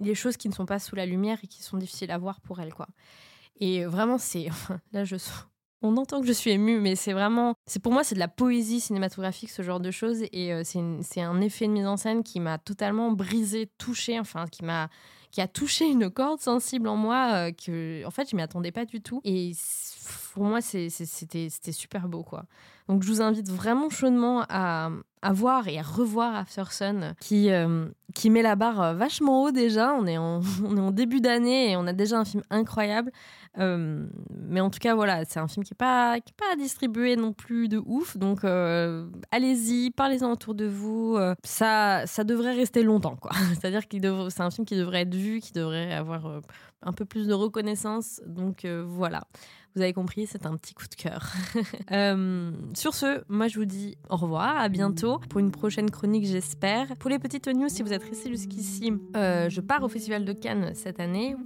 les 0.00 0.14
choses 0.14 0.36
qui 0.36 0.48
ne 0.48 0.54
sont 0.54 0.66
pas 0.66 0.78
sous 0.78 0.96
la 0.96 1.06
lumière 1.06 1.38
et 1.42 1.46
qui 1.46 1.62
sont 1.62 1.76
difficiles 1.76 2.10
à 2.10 2.18
voir 2.18 2.40
pour 2.40 2.60
elle 2.60 2.72
quoi. 2.74 2.88
Et 3.60 3.84
vraiment 3.84 4.18
c'est 4.18 4.48
là 4.92 5.04
je 5.04 5.16
on 5.84 5.98
entend 5.98 6.20
que 6.22 6.26
je 6.26 6.32
suis 6.32 6.50
émue, 6.50 6.80
mais 6.80 6.96
c'est 6.96 7.12
vraiment, 7.12 7.54
c'est 7.66 7.78
pour 7.78 7.92
moi, 7.92 8.02
c'est 8.04 8.14
de 8.14 8.20
la 8.20 8.28
poésie 8.28 8.80
cinématographique, 8.80 9.50
ce 9.50 9.62
genre 9.62 9.80
de 9.80 9.90
choses. 9.90 10.22
Et 10.32 10.52
euh, 10.52 10.62
c'est 10.64 11.20
un 11.20 11.40
effet 11.42 11.66
de 11.66 11.72
mise 11.72 11.86
en 11.86 11.98
scène 11.98 12.22
qui 12.22 12.40
m'a 12.40 12.58
totalement 12.58 13.12
brisé, 13.12 13.70
touché, 13.78 14.18
enfin, 14.18 14.46
qui 14.50 14.64
m'a 14.64 14.88
qui 15.30 15.40
a 15.40 15.48
touché 15.48 15.86
une 15.86 16.10
corde 16.10 16.38
sensible 16.38 16.86
en 16.86 16.94
moi 16.94 17.32
euh, 17.32 17.50
que 17.50 18.06
en 18.06 18.12
fait 18.12 18.30
je 18.30 18.36
m'y 18.36 18.42
attendais 18.42 18.70
pas 18.70 18.84
du 18.84 19.00
tout 19.00 19.20
et 19.24 19.50
pour 20.32 20.44
moi 20.44 20.60
c'était 20.60 21.48
super 21.72 22.08
beau 22.08 22.22
quoi 22.22 22.44
donc 22.88 23.02
je 23.02 23.08
vous 23.08 23.22
invite 23.22 23.48
vraiment 23.48 23.88
chaudement 23.88 24.44
à, 24.48 24.90
voir 25.32 25.68
et 25.68 25.78
à 25.78 25.82
revoir 25.82 26.36
After 26.36 26.64
Sun 26.70 27.14
qui, 27.18 27.50
euh, 27.50 27.86
qui 28.14 28.28
met 28.28 28.42
la 28.42 28.56
barre 28.56 28.94
vachement 28.94 29.42
haut 29.42 29.50
déjà. 29.52 29.94
On 29.98 30.06
est 30.06 30.18
en, 30.18 30.40
début 30.90 31.22
d'année 31.22 31.70
et 31.70 31.76
on 31.78 31.86
a 31.86 31.94
déjà 31.94 32.18
un 32.18 32.26
film 32.26 32.42
incroyable. 32.50 33.10
Euh, 33.58 34.06
mais 34.30 34.60
en 34.60 34.70
tout 34.70 34.78
cas, 34.78 34.94
voilà, 34.94 35.24
c'est 35.24 35.38
un 35.38 35.48
film 35.48 35.64
qui 35.64 35.72
n'est 35.72 35.76
pas, 35.76 36.18
pas 36.36 36.56
distribué 36.56 37.16
non 37.16 37.32
plus 37.32 37.68
de 37.68 37.80
ouf. 37.84 38.16
Donc, 38.16 38.44
euh, 38.44 39.08
allez-y, 39.30 39.90
parlez-en 39.90 40.30
autour 40.32 40.54
de 40.54 40.66
vous. 40.66 41.16
Euh, 41.16 41.34
ça, 41.44 42.06
ça 42.06 42.24
devrait 42.24 42.54
rester 42.54 42.82
longtemps, 42.82 43.16
quoi. 43.16 43.32
C'est-à-dire 43.54 43.88
que 43.88 43.96
c'est 44.30 44.42
un 44.42 44.50
film 44.50 44.66
qui 44.66 44.76
devrait 44.76 45.02
être 45.02 45.14
vu, 45.14 45.40
qui 45.40 45.52
devrait 45.52 45.92
avoir 45.94 46.40
un 46.82 46.92
peu 46.92 47.04
plus 47.04 47.26
de 47.26 47.34
reconnaissance. 47.34 48.20
Donc, 48.26 48.66
voilà. 48.66 49.22
Vous 49.76 49.82
avez 49.82 49.92
compris, 49.92 50.26
c'est 50.26 50.46
un 50.46 50.56
petit 50.56 50.72
coup 50.72 50.86
de 50.88 50.94
cœur. 50.94 51.32
Euh, 51.92 52.50
sur 52.74 52.94
ce, 52.94 53.22
moi 53.28 53.46
je 53.46 53.58
vous 53.58 53.66
dis 53.66 53.96
au 54.08 54.16
revoir, 54.16 54.56
à 54.56 54.68
bientôt 54.68 55.20
pour 55.28 55.38
une 55.40 55.50
prochaine 55.50 55.90
chronique, 55.90 56.26
j'espère. 56.26 56.96
Pour 56.96 57.10
les 57.10 57.18
petites 57.18 57.46
news, 57.46 57.68
si 57.68 57.82
vous 57.82 57.92
êtes 57.92 58.02
restés 58.02 58.30
jusqu'ici, 58.30 58.92
euh, 59.16 59.48
je 59.50 59.60
pars 59.60 59.82
au 59.82 59.88
Festival 59.88 60.24
de 60.24 60.32
Cannes 60.32 60.72
cette 60.74 60.98
année. 60.98 61.36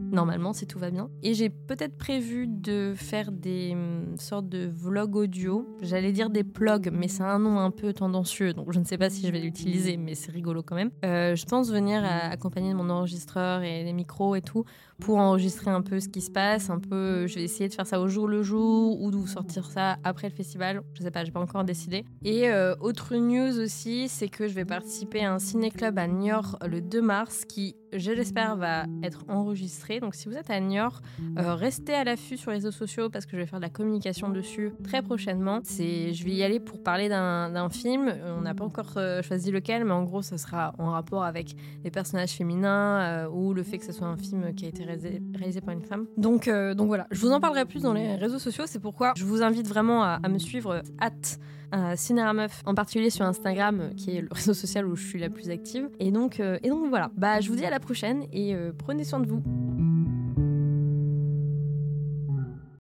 Normalement, 0.00 0.52
si 0.52 0.66
tout 0.66 0.78
va 0.78 0.90
bien. 0.90 1.10
Et 1.22 1.34
j'ai 1.34 1.50
peut-être 1.50 1.96
prévu 1.98 2.46
de 2.48 2.94
faire 2.96 3.32
des 3.32 3.72
hum, 3.72 4.16
sortes 4.18 4.48
de 4.48 4.70
vlogs 4.72 5.16
audio. 5.16 5.76
J'allais 5.82 6.12
dire 6.12 6.30
des 6.30 6.44
plugs, 6.44 6.90
mais 6.92 7.08
c'est 7.08 7.22
un 7.22 7.38
nom 7.38 7.58
un 7.58 7.70
peu 7.70 7.92
tendancieux, 7.92 8.54
donc 8.54 8.72
je 8.72 8.78
ne 8.78 8.84
sais 8.84 8.98
pas 8.98 9.10
si 9.10 9.26
je 9.26 9.32
vais 9.32 9.40
l'utiliser, 9.40 9.96
mais 9.96 10.14
c'est 10.14 10.32
rigolo 10.32 10.62
quand 10.62 10.76
même. 10.76 10.90
Euh, 11.04 11.36
je 11.36 11.44
pense 11.44 11.70
venir 11.70 12.02
accompagner 12.04 12.74
mon 12.74 12.88
enregistreur 12.88 13.62
et 13.62 13.84
les 13.84 13.92
micros 13.92 14.34
et 14.34 14.42
tout 14.42 14.64
pour 15.00 15.18
enregistrer 15.18 15.70
un 15.70 15.82
peu 15.82 16.00
ce 16.00 16.08
qui 16.08 16.20
se 16.20 16.30
passe. 16.30 16.70
Un 16.70 16.78
peu, 16.78 17.26
je 17.26 17.34
vais 17.36 17.44
essayer 17.44 17.68
de 17.68 17.71
faire 17.74 17.86
ça 17.86 18.00
au 18.00 18.08
jour 18.08 18.28
le 18.28 18.42
jour 18.42 19.00
ou 19.00 19.10
de 19.10 19.16
vous 19.16 19.26
sortir 19.26 19.66
ça 19.66 19.96
après 20.04 20.28
le 20.28 20.34
festival. 20.34 20.82
Je 20.94 21.02
sais 21.02 21.10
pas, 21.10 21.24
j'ai 21.24 21.32
pas 21.32 21.40
encore 21.40 21.64
décidé. 21.64 22.04
Et 22.24 22.50
euh, 22.50 22.74
autre 22.80 23.14
news 23.16 23.58
aussi, 23.58 24.08
c'est 24.08 24.28
que 24.28 24.48
je 24.48 24.54
vais 24.54 24.64
participer 24.64 25.24
à 25.24 25.32
un 25.32 25.38
ciné-club 25.38 25.98
à 25.98 26.06
Niort 26.06 26.58
le 26.66 26.80
2 26.80 27.02
mars 27.02 27.44
qui 27.44 27.76
je 27.92 28.10
l'espère, 28.10 28.56
va 28.56 28.86
être 29.02 29.24
enregistré. 29.28 30.00
Donc 30.00 30.14
si 30.14 30.28
vous 30.28 30.36
êtes 30.36 30.50
à 30.50 30.58
Niort, 30.60 31.00
euh, 31.38 31.54
restez 31.54 31.92
à 31.92 32.04
l'affût 32.04 32.36
sur 32.36 32.50
les 32.50 32.56
réseaux 32.56 32.70
sociaux 32.70 33.10
parce 33.10 33.26
que 33.26 33.32
je 33.32 33.36
vais 33.38 33.46
faire 33.46 33.58
de 33.58 33.64
la 33.64 33.70
communication 33.70 34.30
dessus 34.30 34.72
très 34.82 35.02
prochainement. 35.02 35.60
Je 35.64 36.24
vais 36.24 36.30
y 36.30 36.42
aller 36.42 36.60
pour 36.60 36.82
parler 36.82 37.08
d'un 37.08 37.68
film. 37.68 38.12
On 38.38 38.42
n'a 38.42 38.54
pas 38.54 38.64
encore 38.64 38.94
euh, 38.96 39.22
choisi 39.22 39.50
lequel, 39.50 39.84
mais 39.84 39.92
en 39.92 40.04
gros, 40.04 40.22
ça 40.22 40.38
sera 40.38 40.74
en 40.78 40.90
rapport 40.90 41.24
avec 41.24 41.54
les 41.84 41.90
personnages 41.90 42.32
féminins 42.32 43.00
euh, 43.00 43.28
ou 43.28 43.52
le 43.52 43.62
fait 43.62 43.78
que 43.78 43.84
ce 43.84 43.92
soit 43.92 44.06
un 44.06 44.16
film 44.16 44.54
qui 44.54 44.64
a 44.64 44.68
été 44.68 44.84
réalisé, 44.84 45.60
par 45.60 45.74
une 45.74 45.82
femme. 45.82 46.06
Donc, 46.16 46.48
donc 46.48 46.86
voilà, 46.86 47.06
je 47.10 47.20
vous 47.20 47.30
en 47.30 47.40
parlerai 47.40 47.61
plus 47.66 47.82
dans 47.82 47.92
les 47.92 48.16
réseaux 48.16 48.38
sociaux. 48.38 48.64
C'est 48.66 48.80
pourquoi 48.80 49.12
je 49.16 49.24
vous 49.24 49.42
invite 49.42 49.66
vraiment 49.66 50.02
à, 50.02 50.20
me 50.28 50.38
suivre. 50.38 50.82
Hâte 51.00 51.38
euh, 51.74 52.32
Meuf, 52.34 52.62
en 52.66 52.74
particulier 52.74 53.10
sur 53.10 53.24
Instagram, 53.24 53.80
euh, 53.80 53.94
qui 53.94 54.16
est 54.16 54.20
le 54.20 54.28
réseau 54.32 54.54
social 54.54 54.86
où 54.86 54.96
je 54.96 55.06
suis 55.06 55.18
la 55.18 55.30
plus 55.30 55.50
active. 55.50 55.88
Et 56.00 56.10
donc, 56.10 56.40
euh, 56.40 56.58
et 56.62 56.68
donc 56.68 56.88
voilà, 56.88 57.10
bah, 57.16 57.40
je 57.40 57.48
vous 57.48 57.56
dis 57.56 57.64
à 57.64 57.70
la 57.70 57.80
prochaine 57.80 58.26
et 58.32 58.54
prenez 58.78 59.04
soin 59.04 59.20
de 59.20 59.26
vous. 59.26 59.42